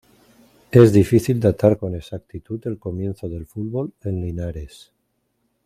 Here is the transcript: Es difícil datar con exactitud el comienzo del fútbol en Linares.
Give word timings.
Es 0.71 0.93
difícil 0.93 1.39
datar 1.39 1.77
con 1.77 1.93
exactitud 1.93 2.59
el 2.65 2.79
comienzo 2.79 3.29
del 3.29 3.45
fútbol 3.45 3.93
en 4.01 4.19
Linares. 4.23 4.91